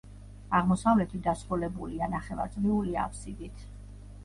აღმოსავლეთით 0.59 1.21
დასრულებულია, 1.27 2.09
ნახევარწრიული 2.15 2.99
აბსიდით. 3.05 3.71